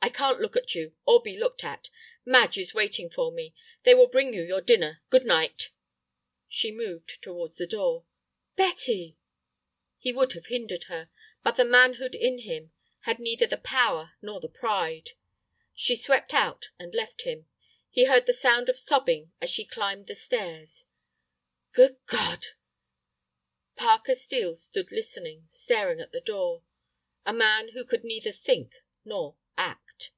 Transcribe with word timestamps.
I 0.00 0.08
can't 0.18 0.40
look 0.40 0.54
at 0.54 0.72
you, 0.74 0.94
or 1.04 1.20
be 1.20 1.36
looked 1.36 1.64
at. 1.64 1.90
Madge 2.24 2.58
is 2.58 2.72
waiting 2.72 3.10
for 3.10 3.32
me. 3.32 3.52
They 3.82 3.92
will 3.92 4.06
bring 4.06 4.32
you 4.32 4.40
your 4.42 4.60
dinner. 4.60 5.02
Good 5.10 5.26
night." 5.26 5.72
She 6.48 6.70
moved 6.70 7.20
towards 7.20 7.56
the 7.56 7.66
door. 7.66 8.06
"Betty—" 8.54 9.18
He 9.98 10.12
would 10.12 10.32
have 10.34 10.46
hindered 10.46 10.84
her, 10.84 11.10
but 11.42 11.56
the 11.56 11.64
manhood 11.64 12.14
in 12.14 12.38
him 12.38 12.70
had 13.00 13.18
neither 13.18 13.48
the 13.48 13.56
power 13.58 14.12
nor 14.22 14.40
the 14.40 14.48
pride. 14.48 15.10
She 15.74 15.96
swept 15.96 16.32
out 16.32 16.70
and 16.78 16.94
left 16.94 17.22
him. 17.22 17.48
He 17.90 18.04
heard 18.04 18.26
the 18.26 18.32
sound 18.32 18.68
of 18.68 18.78
sobbing 18.78 19.32
as 19.40 19.50
she 19.50 19.64
climbed 19.66 20.06
the 20.06 20.14
stairs. 20.14 20.84
"Good 21.72 21.96
God—!" 22.06 22.46
Parker 23.74 24.14
Steel 24.14 24.56
stood 24.56 24.92
listening, 24.92 25.48
staring 25.50 25.98
at 26.00 26.12
the 26.12 26.20
door, 26.22 26.62
a 27.26 27.32
man 27.34 27.70
who 27.70 27.84
could 27.84 28.04
neither 28.04 28.30
think 28.32 28.76
nor 29.04 29.36
act. 29.58 30.12